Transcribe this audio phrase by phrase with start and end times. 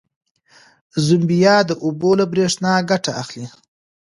[1.05, 3.45] زمبیا د اوبو له برېښنا ګټه اخلي.